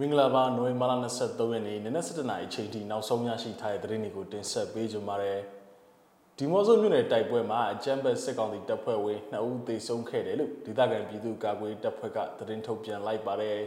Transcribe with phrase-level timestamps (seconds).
[0.00, 5.40] မင်္ဂလာပါနိုဝင်ဘာလ23ရက်နေ့နနက်7:00နာရီအချိန်ထိနောက်ဆုံးရရှိထားတဲ့သတင်းတွေကိုတင်ဆက်ပေးကြပါမယ်။
[6.36, 13.58] ဒီမော့ဆိုမြို့နယ်တိုက်ပွဲမှာအကြမ်းဖက်စစ်ကောင်စီတပ်ဖွဲ့ဝင်2ဦးသေဆုံးခဲ့တယ်လို့ဒေသခံပြည်သူ့ကာကွယ်တပ်ဖွဲ့ကသတင်းထုတ်ပြန်လိုက်ပါတယ်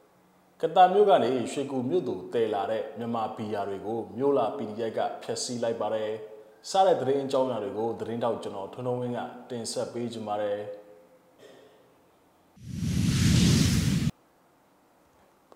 [0.60, 6.10] ။ကတာမြို့ကနေရွှေကူမြို့သူတည်လာတဲ့မြန်မာဘီယာတွေကိုမြို့လာ PDF ကဖျက်ဆီးလိုက်ပါတယ်။
[6.70, 10.60] စားတဲ့သတင်းအကြောင်းအရာတွေကိုသတင်းတောက်ကျွန်တော်ထွန်းထွန်းဝင်းကတင်ဆက်ပေးကြပါမယ်။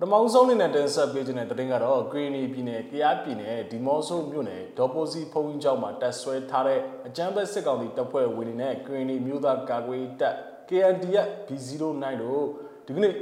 [0.01, 10.35] ပထမဆုံးအနေနဲ့တင်ဆက်ပေးခြင်းတဲ့တင်ကတော့ Green ပြည်နယ်၊ကြားပြည်နယ်ဒီမော့ဆိုမြို့နယ်ဒေါ်ပိုစီဖုန်းကြီးကျောင်းမှာတက်ဆွဲထားတဲ့အကြမ်းဖက်စစ်ကောင်စီတပ်ဖွဲ့ဝင်တွေနဲ့ Green မြို့သားကာကွယ်တပ်
[10.69, 12.47] KNDF B09 တို့
[12.87, 13.15] ဒီကနေ့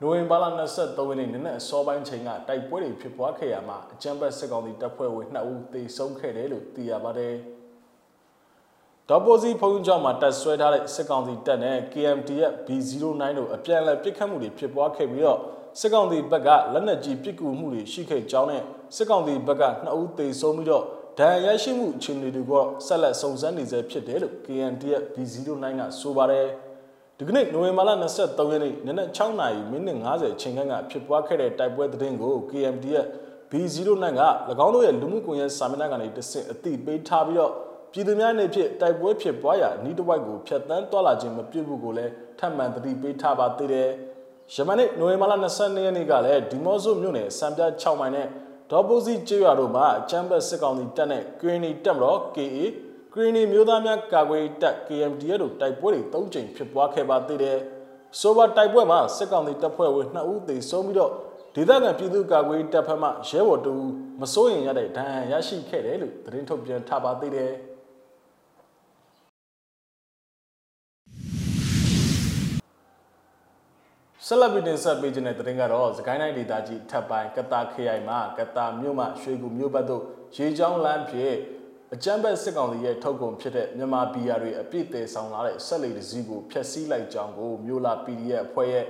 [0.00, 0.44] နိုဝင်ဘာလ
[0.76, 7.34] 23ရက်နေ့နနက်အစောပိုင်းချိန်ကတိုက်ပွဲတွေဖြစ်ပွားခဲ့ရမှာအကြမ်းဖက်စစ်ကောင်စီတပ်ဖွဲ့ဝင်2ဦးသေဆုံးခဲ့တယ်လို့သိရပါတယ်။
[9.08, 15.40] ဒေါ်ပိုစီဖုန်းကြောင့်မှာတက်ဆွဲထားတဲ့စစ်ကောင်စီတပ်နဲ့ KMTF B09 တို့အပြန်အလှန်ပစ်ခတ်မှုတွေဖြစ်ပွားခဲ့ပြီးတော့
[15.80, 18.62] စစ်ကောင်စီဘက်ကလက်နက်ကြီးပစ်ကူမှုတွေရှိခဲ့ကြောင်းနဲ့
[18.96, 20.84] စစ်ကောင်စီဘက်ကနှစ်ဦးသေဆုံးပြီးတော့
[21.18, 26.46] ဒဏ်ရာရရှိမှုအခြေအနေတွေကိုဆက်လက်စုံစမ်းနေဆဲဖြစ်တယ်လို့ KNDF B09 ကဆိုပါတယ်
[27.18, 33.06] ဒီကနေ့နိုဝင်ဘာလ23ရက်နေ့နနက်6နာရီမိနစ်50ချိန်ခန့်ကဖြစ်ပွားခဲ့တဲ့တိုက်ပွဲသတင်းကို KMDF
[33.50, 34.22] B09 က၎
[34.64, 37.52] င်းတို့ရဲ့လူမှုကွန်ရက်စာမျက်နှာကနေတဆင့်အသိပေးထားပြီးတော့
[37.92, 43.90] ပြည်သူများနေဖြင့်တိုက်ပွဲဖြစ်ပွားရာဤတစ်ဝိုက်ကိုဖျက်ဆီးသွားလာခြင်းမပြုတ်ဘူးကိုလည်းထပ်မံတတိပေးထားပါသေးတယ်။
[44.54, 48.26] ယမနေ့နိုဝင်ဘာလ22ရက်နေ့ကလည်းဒီမော့ဆိုမြို့နယ်စံပြ6မိုင်နဲ့
[48.70, 52.58] ဒေါ်ပိုစီကျေးရွာတို့မှာအချမ်းဘတ်စစ်ကောင်စီတပ်နဲ့ဂရင်းနီတပ်မတော် KA
[53.12, 57.58] ဂရင်းနီမျိုးသားများကာကွယ်တပ် KMDA တို့တိုက်ပွဲတွေ၃ကြိမ်ဖြစ်ပွားခဲ့ပါသေးတယ်။
[58.20, 61.12] ဆိုပါတိုက်ပွဲမှာစစ်ကောင်စီတပ်ဖွဲ့ဝင်2ဦးသေဆုံးပြီးတော့
[61.54, 63.72] ဒေသခံပြည်သူ့ကာကွယ်တပ်ဖက်မှရဲဘော်တူ
[64.20, 67.52] မစိုးရင်ရတဲ့ဒဏ်ရာရရှိခဲ့တယ်လို့သတင်းထုတ်ပြန်ထားပါသေးတယ်။
[74.26, 80.02] ဆက်လက်ပြီးတင်ဆက်ပေးခြင်းတဲ့တင်ကတော့စကိုင်းတိုင်းဒေသကြီးထပ်ပိုင်းကတာခရိုင်မှာကတာမြို့မှာရွှေကူမြို့ဘက်သို့
[80.36, 81.36] ရေချောင်းလမ်းဖြင့်
[81.94, 88.86] အကြမ်းဖက်စစ်ကောင်စီရဲ့ထုတ်ကုန်ဖြစ်တဲ့မြန်မာဘီယာတွေအပြည့်သေးဆောင်လာတဲ့ဆက်လက်တစည်းကိုဖျက်ဆီးလိုက်ကြောင်းကိုမြို့လာ PDF အဖွဲ့ရဲ့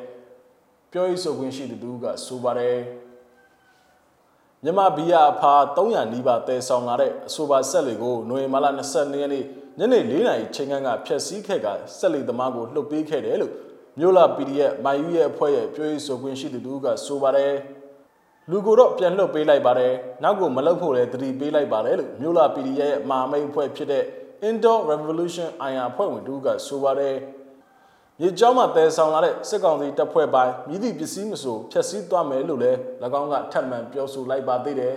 [0.93, 2.79] ပြောရေးဆိုခွင့်ရှိသူတို့ကဆိုပါတယ်
[4.65, 9.45] မြန်မာဘီယာအဖာ300နီးပါးတဲဆောင်လာတဲ့အဆိုပါဆက်တွေကိုနိုဝင်ဘာလ22ရက်နေ့
[9.79, 11.67] ညနေ4နာရီချိန်ခန့်ကဖျက်ဆီးခဲ့က
[11.99, 13.55] ဆက်လက်သမားကိုလှုပ်ပေးခဲ့တယ်လို့
[13.99, 17.55] မြို့လာ PDF မိုင်ယူရဲ့အဖွဲ့ရဲ့ပြောရေးဆိုခွင့်ရှိသူတို့ကဆိုပါတယ်
[18.51, 19.93] လူကိုတော့ပြန်လွှတ်ပေးလိုက်ပါတယ်
[20.23, 24.05] နောက်ကိုမလုပ်ဖို့လည်းတတိပေးလိုက်ပါတယ်လို့မြို့လာ PDF ရဲ့မာမိတ်အဖွဲ့ဖြစ်တဲ့
[24.49, 27.17] Indoor Revolution IR အဖွဲ့ဝင်တို့ကဆိုပါတယ်
[28.21, 32.79] မြေကျောင်းမှာတည်ဆောင်လာတဲ့စစ်ကောင်စီတပ်ဖွဲ့ပိုင်းမြည်သည့်ပစ္စည်းမဆိုဖျက်ဆီးသွားမယ်လို့လည်း၎
[33.21, 34.97] င်းကထပ်မံပြောဆိုလိုက်ပါသေးတယ်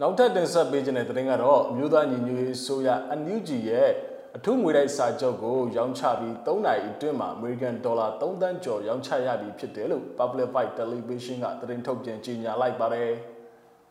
[0.00, 3.90] နောက်ထပ်တင်ဆက်ပေးခြင်းတဲ့တင်ကတော့အမျိုးသားညီညွတ်ရေးဆိုရအန်ယူဂျီရဲ့
[4.36, 13.10] အထူးငွေတိုက်စာချုပ်ကိုရောင်းချပြီး3နိုင်အတွင်းမှာ American Dollar 3သန်းကျော်ရောင်းချရပြီဖြစ်တယ်လို့ Public Fight Television ကသတင်းထုတ်ပြန်ကြေညာလိုက်ပါတယ်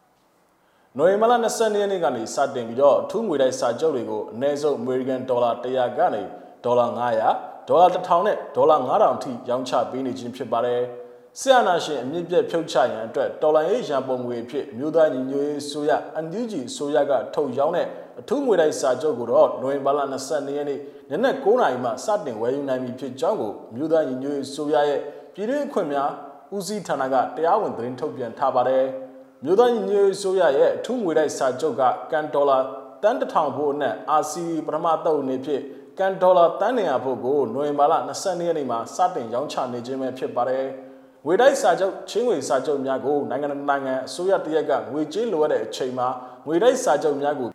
[0.97, 6.21] ။နိုဝင်ဘာလ22ရက်နေ့ကနေစတင်ပြီးတော့အထူးငွေတိုက်စာချုပ်တွေကိုအနည်းဆုံး American Dollar 100ကနေ
[6.65, 6.85] ဒေါ်လာ
[7.27, 10.81] 900ဒေါ်လာ1000နဲ့ဒေါ်လာ9000အထိရောင်းချပေးနေခြင်းဖြစ်ပါတယ်။
[11.39, 15.91] ဆရာနာရှင်အမြင့်ပြတ်ဖြုတ်ချရန်အတွက်တော်လိုင်းရေးရန်ပုံငွေအဖြစ်မြို့သားညီညွတ်ရေးဆိုရ
[16.25, 17.87] NUG ဆိုရကထုတ်ရောင်းတဲ့
[18.19, 19.99] အထူးငွေတိုက်စာချုပ်ကိုတော့နိုဝင်ဘာလ
[20.29, 20.79] 22ရက်နေ့
[21.11, 24.99] နနက်9:00နာရီမှစတင်ဝယ်ယူနိုင်ပြီဖြစ်ကြောင်းကိုမြို့သားညီညွတ်ရေးဆိုရရဲ့
[25.33, 26.11] ပြည်တွင်းအခွင့်များ
[26.55, 28.85] ဦးစီးဌာနကတရားဝင်သတင်းထုတ်ပြန်ထားပါတယ်။
[29.43, 32.57] မြို့သားညီညွတ်ရေးဆိုရရဲ့အထူးငွေတိုက်စာချုပ်ကကန်ဒေါ်လာ
[33.03, 34.33] တန်တထောင်ဖို့အနက် RC
[34.65, 35.63] ပထမတုပ်အနေဖြင့်
[35.99, 40.65] ကန်ဒေါ်လာတန်နေရဖို့ကိုနိုဝင်ဘာလ22ရက်နေ့မှာစတင်ရောင်းချနေခြင်းပဲဖြစ်ပါတယ်။
[41.25, 46.07] ငွေတိုက်စာချုပ်ချင်းငွေစာချုပ်များကိုနိုင်ငံနိုင်ငံအစိုးရတရက်ကငွေကြေးလိုအပ်တဲ့အချိန်မှာ
[46.45, 47.49] ငွေတိုက်စာချုပ်များကို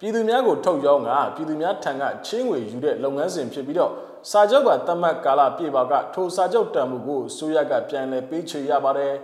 [0.00, 3.92] ပြည်သူများကိုထုတ်ရောင်းကပြည်သူများထံကချင်းငွေယူတဲ့လုပ်ငန်းစဉ်ဖြစ်ပြီးတော့
[4.30, 9.14] စာချုပ်ကတတ်မှတ်ကာလပြည့်ပါကထိုစာချုပ်တန်မှုကိုအစိုးရကပြန်လည်ပေးချေရပါတယ်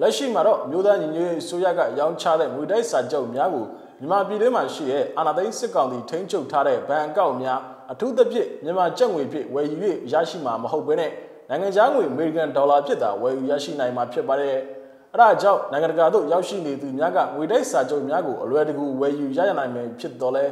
[0.00, 3.66] လက်ရှိမှာတော့မြို့သားညီညွတ်ရေးအစိုးရကရောင်းချတဲ့ငွေတိုက်စာချုပ်များကို
[4.00, 7.60] မြန်မာပြည်ထဲမှာရှိတဲ့အာဏာသိမ်းစစ်ကောင်စီထိန်းချုပ်ထားတဲ့ဘဏ်အကောင့်များ
[7.92, 9.76] အထူးသဖြင့်မြန်မာကျပ်ငွေဖြင့်ဝယ်ယူ၍
[10.12, 11.10] ရရှိမှာမဟုတ်ဘဲနဲ့
[11.48, 14.56] နိုင်ငံခြားငွေအမေရိကန်ဒေါ်လာဖြစ်တာဝယ်ယူရရှိနိုင်မှာဖြစ်ပါတယ်။
[15.14, 20.44] အဲဒါကြောင့်နိုင်ငံတကာသို့ရောက်ရှိနေသူများကငွေတိုက်စာချုပ်များကိုအလွယ်တကူဝယ်ယူရရနိုင်မယ်ဖြစ်တော်လဲ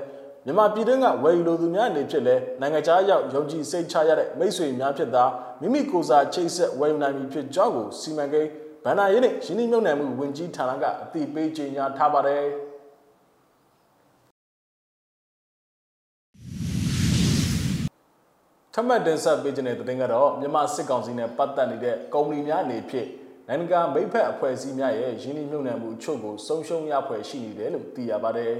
[0.44, 5.24] မြန်မာပြည်တွင်းကဝယ်ယူလိုသူများအနေဖြင့်လဲနိုင်ငံခြားရောက်ယုံကြည်စိတ်ချရတဲ့မိတ်ဆွေများဖြစ်တာ
[5.60, 8.50] မိမိကိုယ်စားချိတ်ဆက်ဝယ်ယူနိုင်ပြီဖြစ်ကြောင်းကိုစီမံကိန်း
[8.84, 12.44] ဗန္ဒာရေးနဲ့ရင်းနှီးမြှုပ်နှံမှုဝင်ကြီးဌာနကအသိပေးကြေညာထားပါတယ်။
[18.74, 23.08] ထမှတ်တင်ဆက်ပေးခြင်းတဲ့တင်ကတော့မြန်မာစစ်ကောင်စီနဲ့ပတ်သက်နေတဲ့ကုမ္ပဏီများအနေဖြင့်
[23.50, 28.54] နိုင်ငံကမိဖက်အဖွဲ့အစည်းများရဲ့ရင်းနှီးမြှုပ်နှံမှုအချို့ကိုဆုံးရှုံးရဖွယ်ရှိနေတယ်လို့သိရပါတယ်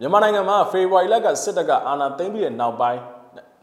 [0.00, 3.00] မြန်မာနိုင်ငံမှာဖေဖော်ဝါရီလကစစ်တပ်ကအာဏာသိမ်းပြီးတဲ့နောက်ပိုင်း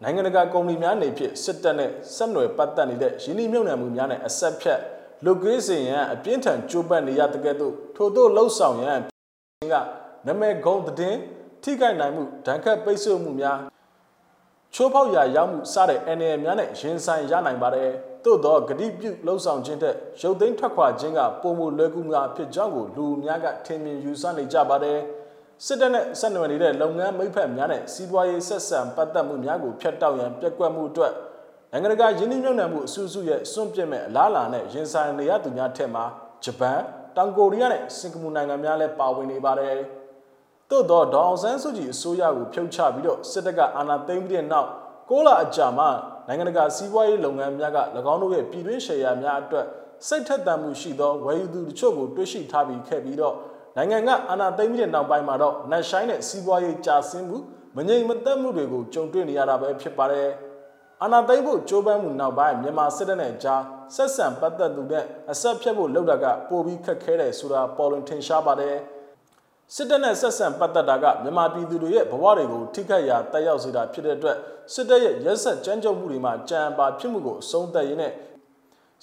[0.04, 4.80] နိုင်ငံတကာကုမ္ပဏီများနေဖြင့်စစ်တပ်နဲ့ဆက်နွယ်ပတ်သက်နေတဲ့ရင်းနှီးမြှုပ်နှံမှုများနဲ့အဆက်ဖြတ်
[5.26, 9.00] လုတ်ကင်းစင်ရန်အပြင်းထန်ကြိုးပမ်းနေရတဲ့ကဲ့သို့ထို့သောလှုပ်ဆောင်ရန်
[9.74, 9.76] က
[10.28, 11.18] နမဲဂုံသတင်း
[11.64, 13.60] ထိခိုက်နိုင်မှုဒဏ်ခတ်ပိတ်ဆို့မှုများ
[14.74, 17.94] ချိုးဖောက်ရာရောက်မှုစတဲ့အနေအများနဲ့ရင်ဆိုင်ရနိုင်ပါတယ်။
[18.26, 25.00] သို့သောဂတိပြုလှုပ်ဆောင်ခြင်းတဲ့ရုပ်သိမ်းထွက်ခွာခြင်းကပုံမလွယ်ကူများဖြစ်ကြောင်းကိုလူအများကထင်မြင်ယူဆနေကြပါတယ်။
[25.66, 31.14] စစ်တပ်နဲ့ဆက်နွယ်နေတဲ့လုပ်ငန်းမိဖက်များနဲ့စီးပွားရေးဆက်ဆံပတ်သက်မှုများကိုဖျက်တောက်ရန်ပြက်ကွက်မှုအတွက်
[31.72, 36.06] နိုင်ငံတကာယင်းနှိမ့်ညွန့်နှံမှုအစုစုရဲ့စွန့်ပစ်မဲ့အလားအလာနဲ့ရင်ဆိုင်နေရသူများထက်မှာ
[36.44, 36.80] ဂျပန်
[37.16, 39.78] တောင်ကိုရီးယားနဲ့စင်ကာပူနိုင်ငံများလည်းပါဝင်နေပါတယ်။
[40.70, 44.70] သို့သောဒေါအောင်ဆန်းစုကြည်အစိုးရကိုဖြုတ်ချပြီးတော့စစ်တပ်ကအာဏာသိမ်းပြီးတဲ့နောက်
[45.10, 45.90] ကိုလာအကြမှာ
[46.28, 47.80] နိုင်ငံတကာစီးပွားရေးလုပ်ငန်းများက၎
[48.12, 49.66] င်းတို့ရဲ့ပြည်တွင်းရှယ်ယာများအတွက်
[50.08, 53.36] စိတ်ထက်သန်မှုရှိသောဝယ်ယူသူတချို့ကိုတွေ့ရှိထားပြီးခဲ့ပြီးတော့
[53.78, 57.38] နိုင်ငံကအာဏာသိမ်းပြီးတဲ့နောက်ပိုင်းမှာတော့နတ်ဆိုင်တဲ့စီးပွားရေးကြာဆင်းမှု
[57.76, 60.30] မငြိမ်မသက်မှုတွေကိုကြုံတွေ့နေရတာပဲဖြစ်ပါတယ်။
[61.04, 63.62] အာဏာသိမ်းဖို့ကြိုးပမ်းမှုနောက်ပိုင်းမြန်မာစစ်တပ်နဲ့ကြား
[63.96, 68.78] ဆက်ဆံပတ်သက်သူနဲ့အဆက်ဖြတ်ဖို့လုပ်တာကပိုပြီးခက်ခဲတယ်ဆိုတာပေါ်လွင်ထင်ရှားပါတယ်။
[69.74, 74.38] စစ်တပ်နဲ့ဆက်ဆံပတ်သက်တာကမြန်မာပြည်သူတွေရဲ့ဘဝတွေကိုထိခိုက်ရာတက်ရောက်စေတာဖြစ်တဲ့အတွက်
[74.74, 78.14] စစ်တပ်ရဲ့ရက်ဆက်ကြမ်းကြုတ်မှုတွေမှာကြံပါဖြစ်မှုကိုအဆုံးသတ်ရင်းနဲ့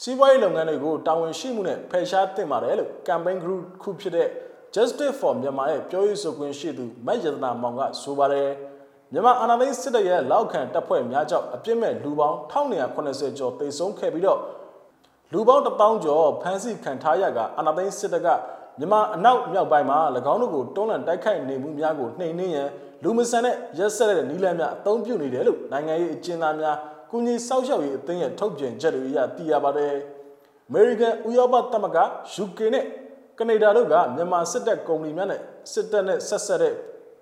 [0.02, 4.28] စီးပွားရေးလုပ်ငန်းတွေကိုတာဝန်ရှိမှုနဲ့ဖယ်ရှားသင့်ပါတယ်လို့ campaign group ခုဖြစ်တဲ့
[4.74, 8.50] Justice for Myanmar ရဲ့ပြောရေးဆိုခွင့်ရှိသူမတ်ယတနာမောင်ကဆိုပါတယ်
[9.12, 14.40] မြန်မာအာဏာသိမ်းစစ်တပ်ရဲ့လောက်ခံတပ်ဖွဲ့များကြောင့်အပြစ်မဲ့လူပေါင်း1980ကျော်တိတ်ဆုံးခဲ့ပြီးတော့
[15.32, 18.28] လူပေါင်း1000ကျော်ဖမ်းဆီးခံထားရကအာဏာသိမ်းစစ်တပ်က
[18.78, 19.98] မြန်မာအနောက်မြောက်ပိုင်းမှာ၎
[20.32, 22.68] င်းတို့ကိုတွန်းလှန်တိုက်ခိုက်နေမှုများကိုနှိမ်နင်းရန်
[23.02, 26.76] လူမဆန်တဲ့ရက်ဆက်တဲ့နီလန်းများအသုံးပြုနေတယ်လို့နိုင်ငံရေးအကျဉ်းသားများ
[27.10, 29.94] ကုညီစောက်ရှောက်ရေးအသင်းရဲ့ထုတ်ပြန်ချက်တွေအရသိရပါတယ်။
[30.70, 31.98] American ဥရောပသမဂ္ဂ
[32.44, 32.84] UK နဲ့
[33.38, 35.40] ကနေဒါတို့ကမြန်မာစစ်တပ်ကုမ္ပဏီများနဲ့
[35.72, 36.74] စစ်တပ်နဲ့ဆက်ဆက်တဲ့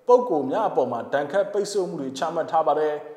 [0.07, 2.95] ပုံကိုများအပေါ်မှာဒဏ်ခတ်ပိတ်ဆို့မှုတွေချမှတ်ထားပါတယ်။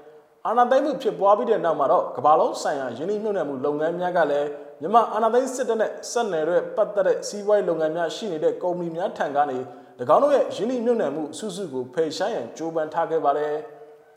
[0.48, 4.48] အာဏာသိမ်းမှုဖြစ်ပွားပြီးတဲ့နောက်မှာတော့ကမ္ဘာလုံးဆိုင်ရာယင်းနှိမ့်ညွှန်မှုလုပ်ငန်းများကလည်း
[4.80, 9.58] မြန်မာအာဏာသိမ်းစစ်တပ်နဲ့ဆက်နွယ်တဲ့ပတ်သက်တဲ့စီးပွားရေးလုပ်ငန်းများရှိနေတဲ့ကုမ္ပဏီများထံကနေ၎
[10.14, 13.54] င်းတို့ရဲ့ယင်းနှိမ့်ညွှန်မှုစုစုကိုဖယ်ရှားရန်ကြိုးပမ်းထားခဲ့ပါတယ်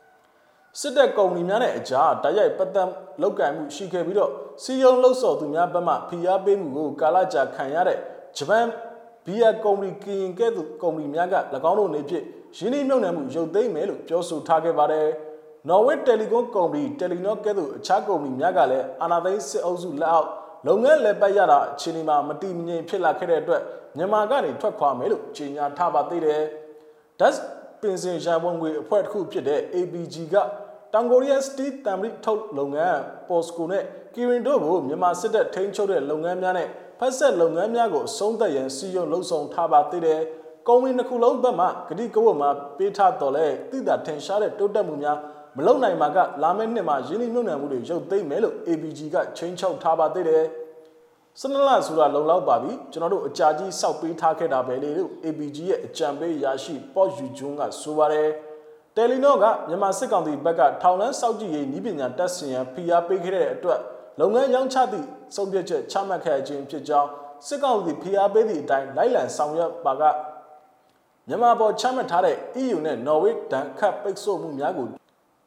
[0.80, 2.90] ။စစ်တပ်ကုမ္ပဏီများနဲ့အကြားတိုက်ရိုက်ပတ်သက်
[3.22, 4.32] လုပ်ကံမှုရှိခဲ့ပြီးတော့
[4.64, 7.98] စီယုံလှုပ်ဆော်သူများဘက်မှဖိအားပေးမှုကိုကာလကြာခံရတဲ့
[8.38, 8.66] ဂျပန်
[9.26, 11.36] ဘီယာကုမ္ပဏီကရင်ကဲ့သို့ကုမ္ပဏီများက၎
[11.70, 12.26] င်းတို့နေဖြင့်
[12.58, 15.10] ရင်းနှီးမြှုပ်နှံမှုရုပ်သိမ်းမယ်လို့ပြောဆိုထားခဲ့ပါတယ်။
[15.70, 20.30] နော်ဝေတယ်လီကွန်ကုမ္ပဏီတယ်လီနော့ကဲ့သို့အခြားကုမ္ပဏီများကလည်းအာနာသိန်းစစ်အုပ်စုလက်အောက်
[20.68, 23.62] လုပ်ငန်းလက်ပတ်ရတာအခြေအနေမှာမတည်မငြိမ်ဖြစ်လာခဲ့တဲ့အတွက်
[23.98, 26.42] မြန်မာကနေထွက်ခွာမယ်လို့ကြေညာထားပါသေးတယ်။
[27.20, 27.36] Das
[27.82, 30.36] ပင်စင်ရန်ပုံငွေအဖွဲ့တစ်ခုဖြစ်တဲ့ ABG က
[30.94, 32.98] တောင်ကိုရီးယားစတီးတံပိထုတ်လုပ်ငန်း
[33.28, 36.68] POSCO နဲ့ Kirin တို့ကိုမြန်မာစစ်တပ်ထိန်းချုပ်တဲ့လုပ်ငန်းများနဲ့
[37.00, 40.22] ဖက်ဆက်လုပ်ငန်းများကိုအဆုံးသတ်ရန်စီယုံလှုံ့ဆော်ထားပါသေးတယ်။
[40.68, 45.18] ကုမ္ပဏီတစ်ခုလုံးဘက်မှဂတိကဝတ်မှာပေးထားတော်လဲတိတာထင်ရှားတဲ့တိုးတက်မှုများ
[45.58, 50.44] မလုံနိုင်မှာကလာမယ့်နှစ်မှာရင်းနှီးမြှုပ်နှံမှုတွေရုပ်သိမ်းမယ်လို့ ABG ကချိန်ချောက်ထားပါသေးတယ်။
[51.42, 58.30] စနလဆိုတာလုံလောက်ပါပြီကျွန်တော်တို့အကြာကြီးစောက်ပေးထားခဲ့တာပဲလေလို့ ABG ရဲ့အကြံပေးရရှိပေါ့ယူဂျွန်းကဆိုပါတယ်။
[58.96, 63.80] တယ်လီနော့ကမြန်မာစစ်ကောင်စီဘက်ကထောင်လန်းစောက်ကြည့်ရေးဤပညာတက်ဆင်ရန်ဖိအားပေးခဲ့တဲ့အတွက်
[64.20, 67.10] လုပ်ငန်းရောင်းချသည့်ဆုံးဖြတ်ချက်ချမှတ်ခဲ့ခြင်းဖြစ်ကြောင်း
[67.48, 70.04] စစ်ကောင်စီဖိအားပေးသည့်အတိုင်းလိုက်လံဆောင်ရွက်ပါက
[71.28, 74.88] မြန်မာပေါ်ချမှတ်ထားတဲ့ EU နဲ့ Norway ဒဏ်ခတ်ပိတ်ဆို့မှုများကို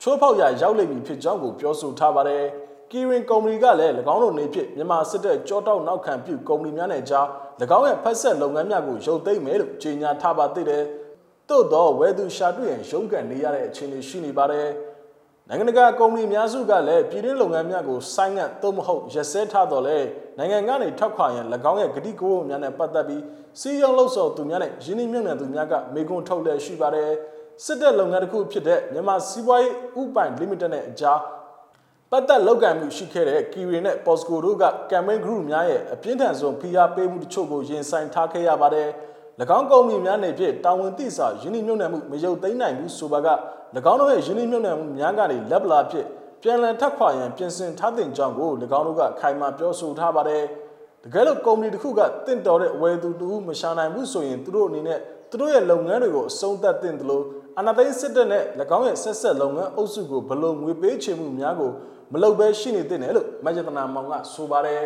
[0.03, 2.45] ချိုးဖောက်ရရောက်လိမ့်မည်ဖြစ်ကြောင်းကိုပြောဆိုထားပါတယ်။
[2.91, 7.27] Kirin ကုမ္ပဏီကလည်း၎င်းတို့နေဖြင့်မြန်မာစစ်တပ်ကြောတောက်နောက်ခံပြုကုမ္ပဏီများနဲ့ကြား၎
[7.77, 10.85] င်းရဲ့ဖက်ဆက်လုပ်ငန်းများကိုရုပ်သိမ်းမယ်လို့ကြေညာထားပါသေးတယ်။
[11.49, 14.69] သို့တော့ဝယ်သူရှာတွေ့ရင်ရုံးကန်နေရတဲ့အခြေအနေရှိနေပါတယ်။
[15.49, 19.99] နိုင်ငံတကာကုမ္ပဏီများစုကလည်းပြည်တွင်းလုပ်ငန်းများကိုဆိုင်းငံ့သို့မဟုတ်ရက်စဲထားတော့လဲ
[20.39, 23.23] နိုင်ငံကနေထွက်ခွာရန်၎င်းရဲ့ဂတိကဝတ်များနဲ့ပတ်သက်ပြီး
[23.61, 27.11] စီးရုံးလှုပ်ဆော်သူများနဲ့ရင်းနှီးမြှုပ်နှံသူများကမေကွန်းထုတ်လည်းရှိပါတယ်
[27.65, 31.21] စစ်တပ်လုပ်ငန်းတစ်ခုဖြစ်တဲ့မြန်မာစီးပွားရေးဥပိုင် limited နဲ့အကြား
[32.11, 38.89] ပတ်သက်လောက်ကံမှုရှိခဲ့တဲ့ Kiwi နဲ့ Posco တို့က campaign group များရဲ့အပြင်းထန်ဆုံးဖိအားပေးမှုတချို့ကိုရင်ဆိုင်ထားခဲ့ရပါတယ်၎
[39.59, 43.29] င်းကုမ္ပဏီများနေဖြင့်တာဝန်သိစာယင်းနှိမ့်ညွှန်နှံမှုမရုပ်သိမ်းနိုင်ဘူးဆိုပါက၎
[43.91, 46.07] င်းတို့ရဲ့ယင်းနှိမ့်ညွှန်နှံမှုများကနေလက်ပလာဖြစ်
[46.43, 50.45] ပြန်လည်ထပ်ခွာရန်ပြင်ဆင်ထားတဲ့ကြောင်းကို၎င်းတို့ကခိုင်မာပြောဆိုထားပါတယ်
[51.05, 54.99] တကယ်လို့ကုမ္ပဏီတစ်ခုကတင့်တော်တဲ့ဝယ်သူတူမရှာနိုင်ဘူးဆိုရင်သူတို့အနေနဲ့
[55.31, 57.25] သူတို့ရဲ့လုပ်ငန်းတွေကိုအဆုံးသတ်တင်တယ်လို့
[57.59, 58.45] အနာသိန်းစစ်တပ်နဲ့၎
[58.77, 61.71] င်းရဲ့ဆက်ဆက်လုပ်ငန်းအုပ်စုကိုဘလို့ငွေပေးချေမှုများကို
[62.13, 64.85] မလုပ်ဘဲရှိနေတဲ့လို့မဂျတနာမောင်ကဆိုပါတယ်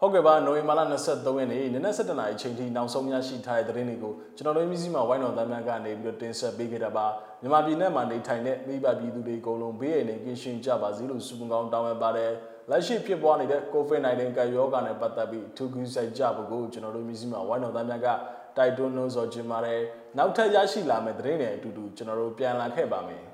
[0.00, 7.06] ဟုတ်ကဲ့ပါနိုဝင်ဘာလ23ရက်နေ့နနက်7:00နာရီချိန်ထိနောက်ဆုံးရရှိထားတဲ့သတင်းတွေကိုကျွန်တော်တို့မြစည်းမှာဝိုင်းတော်သားများကနေပြီးတော့တင်ဆက်ပေးခဲ့တာပါ
[7.40, 12.32] မြန်မာပြည်နယ်မှာနေထိုင်တဲ့မိဘပြည်သူတွေအကုန်လုံးဘေးရည်နေကင်းရှင်းကြပါစေလို့ဆုမကောင်းတောင်းပန်ပါတယ်
[12.70, 18.12] လက်ရှိဖြစ်ပွားနေတဲ့ COVID-19 ကပ်ရောဂါနဲ့ပတ်သက်ပြီးထူးထူးဆိုင်ကြဖို့ကိုကျွန်တော်တို့မြစည်းမှာဝိုင်းတော်သားများကတ
[18.56, 19.80] တိုက်တွန်းနှိုးဆော်ခြင်းပါတယ်
[20.18, 23.27] နောက်ထပ်ရရှိလာမယ့်သတင်းတွေအတူတူကျွန်တော်တို့ပြန်လာခဲ့ပါမယ်